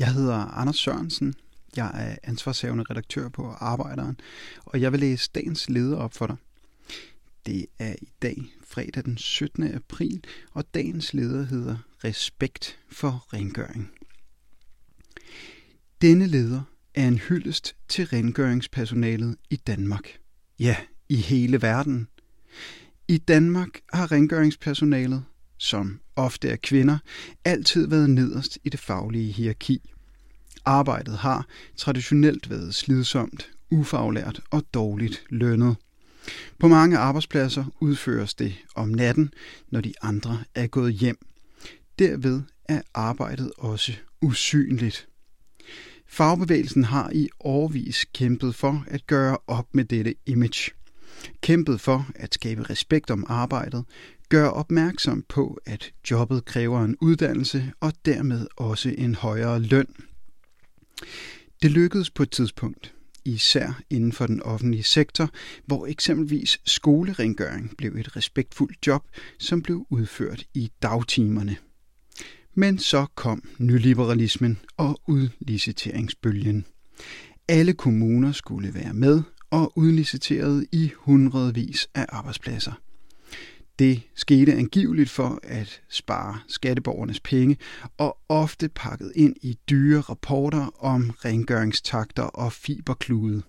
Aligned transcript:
Jeg 0.00 0.12
hedder 0.12 0.34
Anders 0.34 0.76
Sørensen. 0.76 1.34
Jeg 1.76 1.90
er 1.94 2.16
ansvarshavende 2.22 2.84
redaktør 2.90 3.28
på 3.28 3.50
Arbejderen, 3.50 4.20
og 4.64 4.80
jeg 4.80 4.92
vil 4.92 5.00
læse 5.00 5.30
dagens 5.34 5.68
leder 5.68 5.96
op 5.96 6.14
for 6.14 6.26
dig. 6.26 6.36
Det 7.46 7.66
er 7.78 7.94
i 8.02 8.08
dag, 8.22 8.54
fredag 8.68 9.04
den 9.04 9.18
17. 9.18 9.74
april, 9.74 10.24
og 10.52 10.74
dagens 10.74 11.14
leder 11.14 11.44
hedder 11.44 11.76
Respekt 12.04 12.78
for 12.88 13.26
rengøring. 13.32 13.90
Denne 16.02 16.26
leder 16.26 16.62
er 16.94 17.08
en 17.08 17.18
hyldest 17.18 17.76
til 17.88 18.06
rengøringspersonalet 18.06 19.36
i 19.50 19.56
Danmark. 19.56 20.18
Ja, 20.58 20.76
i 21.08 21.16
hele 21.16 21.62
verden. 21.62 22.08
I 23.08 23.18
Danmark 23.18 23.80
har 23.92 24.12
rengøringspersonalet, 24.12 25.24
som 25.58 26.00
ofte 26.20 26.48
er 26.48 26.56
kvinder, 26.56 26.98
altid 27.44 27.86
været 27.86 28.10
nederst 28.10 28.58
i 28.64 28.68
det 28.68 28.80
faglige 28.80 29.32
hierarki. 29.32 29.90
Arbejdet 30.64 31.18
har 31.18 31.46
traditionelt 31.76 32.50
været 32.50 32.74
slidsomt, 32.74 33.50
ufaglært 33.70 34.40
og 34.50 34.62
dårligt 34.74 35.24
lønnet. 35.30 35.76
På 36.58 36.68
mange 36.68 36.98
arbejdspladser 36.98 37.64
udføres 37.80 38.34
det 38.34 38.54
om 38.74 38.88
natten, 38.88 39.32
når 39.68 39.80
de 39.80 39.92
andre 40.02 40.38
er 40.54 40.66
gået 40.66 40.92
hjem. 40.92 41.18
Derved 41.98 42.42
er 42.64 42.82
arbejdet 42.94 43.52
også 43.58 43.92
usynligt. 44.20 45.08
Fagbevægelsen 46.08 46.84
har 46.84 47.10
i 47.10 47.28
årvis 47.40 48.06
kæmpet 48.14 48.54
for 48.54 48.84
at 48.86 49.06
gøre 49.06 49.38
op 49.46 49.66
med 49.74 49.84
dette 49.84 50.14
image. 50.26 50.70
Kæmpet 51.40 51.80
for 51.80 52.06
at 52.14 52.34
skabe 52.34 52.70
respekt 52.70 53.10
om 53.10 53.26
arbejdet, 53.28 53.84
gør 54.30 54.46
opmærksom 54.46 55.24
på, 55.28 55.58
at 55.66 55.92
jobbet 56.10 56.44
kræver 56.44 56.84
en 56.84 56.96
uddannelse 57.00 57.72
og 57.80 57.92
dermed 58.04 58.46
også 58.56 58.94
en 58.98 59.14
højere 59.14 59.60
løn. 59.60 59.86
Det 61.62 61.70
lykkedes 61.70 62.10
på 62.10 62.22
et 62.22 62.30
tidspunkt, 62.30 62.94
især 63.24 63.82
inden 63.90 64.12
for 64.12 64.26
den 64.26 64.42
offentlige 64.42 64.82
sektor, 64.82 65.30
hvor 65.66 65.86
eksempelvis 65.86 66.60
skolerengøring 66.64 67.76
blev 67.78 67.96
et 67.96 68.16
respektfuldt 68.16 68.86
job, 68.86 69.04
som 69.38 69.62
blev 69.62 69.86
udført 69.90 70.44
i 70.54 70.70
dagtimerne. 70.82 71.56
Men 72.54 72.78
så 72.78 73.06
kom 73.14 73.48
nyliberalismen 73.58 74.58
og 74.76 75.00
udliciteringsbølgen. 75.06 76.66
Alle 77.48 77.72
kommuner 77.72 78.32
skulle 78.32 78.74
være 78.74 78.94
med 78.94 79.22
og 79.50 79.72
udliciterede 79.78 80.66
i 80.72 80.90
hundredvis 80.96 81.88
af 81.94 82.06
arbejdspladser. 82.08 82.72
Det 83.80 84.02
skete 84.14 84.54
angiveligt 84.54 85.10
for 85.10 85.40
at 85.42 85.80
spare 85.88 86.38
skatteborgernes 86.48 87.20
penge 87.20 87.56
og 87.98 88.18
ofte 88.28 88.68
pakket 88.68 89.12
ind 89.16 89.36
i 89.42 89.58
dyre 89.70 90.00
rapporter 90.00 90.84
om 90.84 91.10
rengøringstakter 91.10 92.22
og 92.22 92.52
fiberklude. 92.52 93.42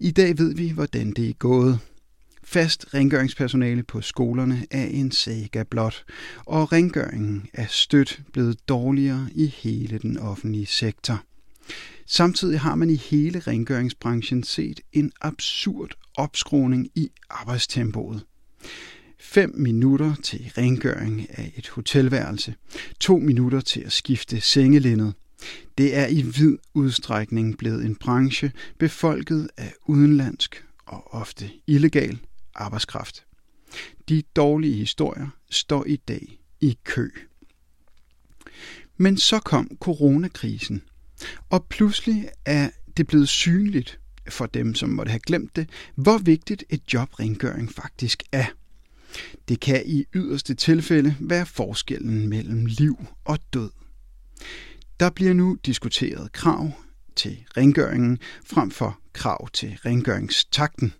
I 0.00 0.10
dag 0.10 0.38
ved 0.38 0.54
vi, 0.54 0.70
hvordan 0.70 1.10
det 1.10 1.28
er 1.28 1.32
gået. 1.32 1.78
Fast 2.44 2.94
rengøringspersonale 2.94 3.82
på 3.82 4.00
skolerne 4.00 4.66
er 4.70 4.84
en 4.86 5.10
saga 5.10 5.62
blot, 5.62 6.04
og 6.44 6.72
rengøringen 6.72 7.46
er 7.54 7.66
stødt 7.68 8.22
blevet 8.32 8.68
dårligere 8.68 9.28
i 9.34 9.46
hele 9.46 9.98
den 9.98 10.18
offentlige 10.18 10.66
sektor. 10.66 11.22
Samtidig 12.06 12.60
har 12.60 12.74
man 12.74 12.90
i 12.90 12.96
hele 12.96 13.40
rengøringsbranchen 13.40 14.42
set 14.42 14.80
en 14.92 15.12
absurd 15.20 15.90
opskruning 16.14 16.88
i 16.94 17.10
arbejdstempoet. 17.30 18.22
5 19.22 19.54
minutter 19.54 20.14
til 20.22 20.52
rengøring 20.58 21.26
af 21.30 21.52
et 21.56 21.68
hotelværelse, 21.68 22.54
2 23.00 23.18
minutter 23.18 23.60
til 23.60 23.80
at 23.80 23.92
skifte 23.92 24.40
sengelindet. 24.40 25.14
Det 25.78 25.96
er 25.96 26.06
i 26.06 26.22
vid 26.22 26.58
udstrækning 26.74 27.58
blevet 27.58 27.84
en 27.84 27.96
branche 27.96 28.52
befolket 28.78 29.48
af 29.56 29.74
udenlandsk 29.86 30.64
og 30.86 31.14
ofte 31.14 31.50
illegal 31.66 32.18
arbejdskraft. 32.54 33.24
De 34.08 34.22
dårlige 34.36 34.74
historier 34.74 35.28
står 35.50 35.84
i 35.84 35.96
dag 35.96 36.38
i 36.60 36.78
kø. 36.84 37.10
Men 38.96 39.16
så 39.16 39.38
kom 39.38 39.70
coronakrisen, 39.80 40.82
og 41.50 41.64
pludselig 41.64 42.28
er 42.44 42.70
det 42.96 43.06
blevet 43.06 43.28
synligt 43.28 44.00
for 44.28 44.46
dem, 44.46 44.74
som 44.74 44.88
måtte 44.90 45.10
have 45.10 45.20
glemt 45.20 45.56
det, 45.56 45.68
hvor 45.94 46.18
vigtigt 46.18 46.64
et 46.70 46.94
job 46.94 47.20
rengøring 47.20 47.72
faktisk 47.72 48.22
er. 48.32 48.46
Det 49.48 49.60
kan 49.60 49.82
i 49.86 50.04
yderste 50.14 50.54
tilfælde 50.54 51.16
være 51.20 51.46
forskellen 51.46 52.28
mellem 52.28 52.66
liv 52.66 53.06
og 53.24 53.38
død. 53.52 53.70
Der 55.00 55.10
bliver 55.10 55.32
nu 55.32 55.58
diskuteret 55.66 56.32
krav 56.32 56.70
til 57.16 57.44
rengøringen 57.56 58.18
frem 58.44 58.70
for 58.70 58.98
krav 59.12 59.48
til 59.52 59.78
rengøringstakten. 59.84 60.92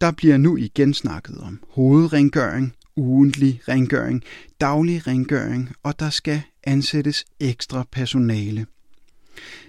Der 0.00 0.10
bliver 0.10 0.36
nu 0.36 0.56
igen 0.56 0.94
snakket 0.94 1.38
om 1.38 1.60
hovedrengøring, 1.68 2.74
ugentlig 2.96 3.60
rengøring, 3.68 4.22
daglig 4.60 5.06
rengøring, 5.06 5.70
og 5.82 6.00
der 6.00 6.10
skal 6.10 6.42
ansættes 6.64 7.24
ekstra 7.40 7.86
personale. 7.92 8.66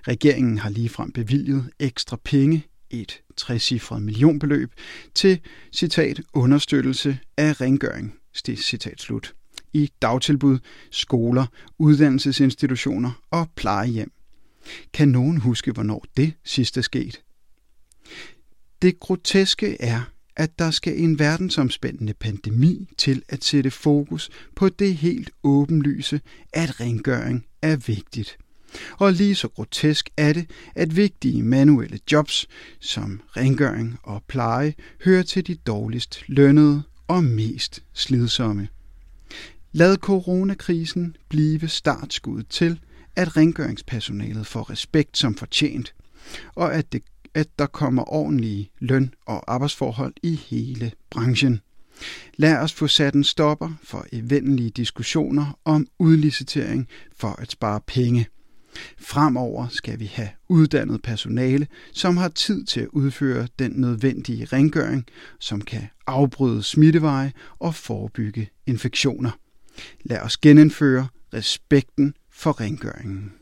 Regeringen 0.08 0.58
har 0.58 0.70
ligefrem 0.70 1.12
bevilget 1.12 1.70
ekstra 1.80 2.18
penge 2.24 2.68
et 2.94 3.22
trecifret 3.38 4.02
millionbeløb 4.02 4.72
til, 5.16 5.40
citat, 5.72 6.22
understøttelse 6.34 7.20
af 7.38 7.62
rengøring, 7.62 8.14
citat 8.56 9.02
slut, 9.02 9.34
i 9.74 9.92
dagtilbud, 10.02 10.60
skoler, 10.92 11.46
uddannelsesinstitutioner 11.80 13.12
og 13.32 13.48
plejehjem. 13.56 14.12
Kan 14.94 15.08
nogen 15.08 15.38
huske, 15.38 15.72
hvornår 15.72 16.06
det 16.18 16.34
sidste 16.44 16.84
skete? 16.84 17.18
Det 18.82 19.00
groteske 19.00 19.82
er, 19.82 20.02
at 20.36 20.60
der 20.60 20.72
skal 20.72 21.00
en 21.00 21.20
verdensomspændende 21.20 22.14
pandemi 22.14 22.88
til 22.98 23.24
at 23.30 23.44
sætte 23.44 23.72
fokus 23.72 24.30
på 24.56 24.70
det 24.70 24.98
helt 24.98 25.32
åbenlyse, 25.44 26.22
at 26.54 26.80
rengøring 26.80 27.46
er 27.62 27.76
vigtigt. 27.76 28.38
Og 28.98 29.14
lige 29.14 29.36
så 29.36 29.48
grotesk 29.48 30.10
er 30.18 30.34
det, 30.34 30.50
at 30.76 30.96
vigtige 30.96 31.44
manuelle 31.44 32.00
jobs 32.12 32.48
som 32.80 33.22
rengøring 33.38 33.98
og 34.04 34.24
pleje 34.28 34.74
hører 35.06 35.24
til 35.24 35.48
de 35.48 35.56
dårligst 35.56 36.24
lønnede 36.28 36.84
og 37.08 37.24
mest 37.24 37.84
slidsomme. 37.94 38.68
Lad 39.72 39.98
coronakrisen 39.98 41.16
blive 41.30 41.68
startskud 41.68 42.44
til, 42.44 42.80
at 43.16 43.38
rengøringspersonalet 43.38 44.48
får 44.48 44.70
respekt 44.70 45.18
som 45.18 45.36
fortjent, 45.36 45.94
og 46.56 46.76
at, 46.76 46.94
det, 46.94 47.04
at 47.34 47.48
der 47.60 47.66
kommer 47.66 48.14
ordentlige 48.14 48.70
løn- 48.80 49.14
og 49.26 49.54
arbejdsforhold 49.54 50.14
i 50.24 50.36
hele 50.36 50.92
branchen. 51.10 51.60
Lad 52.38 52.58
os 52.58 52.74
få 52.74 52.88
sat 52.88 53.14
en 53.14 53.24
stopper 53.24 53.72
for 53.84 54.06
evindelige 54.12 54.70
diskussioner 54.70 55.60
om 55.66 55.88
udlicitering 56.00 56.88
for 57.18 57.36
at 57.40 57.52
spare 57.52 57.82
penge. 57.88 58.28
Fremover 59.00 59.68
skal 59.68 60.00
vi 60.00 60.06
have 60.06 60.30
uddannet 60.50 61.02
personale, 61.02 61.68
som 61.92 62.18
har 62.18 62.30
tid 62.30 62.66
til 62.66 62.80
at 62.80 62.88
udføre 62.88 63.48
den 63.60 63.72
nødvendige 63.72 64.46
rengøring, 64.46 65.06
som 65.40 65.62
kan 65.62 65.88
afbryde 66.08 66.64
smitteveje 66.64 67.34
og 67.60 67.76
forebygge 67.76 68.50
infektioner. 68.66 69.32
Lad 70.04 70.20
os 70.20 70.38
genindføre 70.38 71.08
respekten 71.34 72.14
for 72.32 72.62
rengøringen. 72.62 73.34